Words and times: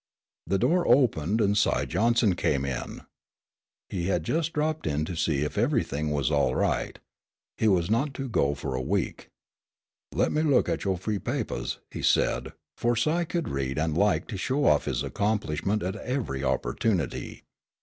The 0.47 0.57
door 0.57 0.87
opened 0.87 1.39
and 1.41 1.55
Si 1.55 1.85
Johnson 1.85 2.33
came 2.35 2.65
in. 2.65 3.01
He 3.89 4.07
had 4.07 4.23
just 4.23 4.51
dropped 4.53 4.87
in 4.87 5.05
to 5.05 5.15
see 5.15 5.43
if 5.43 5.59
everything 5.59 6.09
was 6.09 6.31
all 6.31 6.55
right. 6.55 6.97
He 7.57 7.67
was 7.67 7.91
not 7.91 8.15
to 8.15 8.27
go 8.27 8.55
for 8.55 8.73
a 8.73 8.81
week. 8.81 9.27
"Let 10.11 10.31
me 10.31 10.41
look 10.41 10.67
at 10.67 10.85
yo' 10.85 10.95
free 10.95 11.19
papahs," 11.19 11.77
he 11.91 12.01
said, 12.01 12.53
for 12.75 12.95
Si 12.95 13.25
could 13.25 13.47
read 13.47 13.77
and 13.77 13.95
liked 13.95 14.31
to 14.31 14.37
show 14.37 14.65
off 14.65 14.85
his 14.85 15.03
accomplishment 15.03 15.83
at 15.83 15.95
every 15.97 16.43
opportunity. 16.43 17.43